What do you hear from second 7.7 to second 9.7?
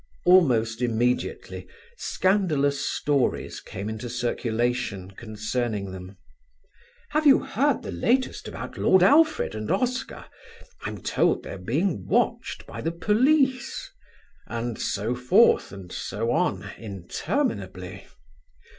the latest about Lord Alfred and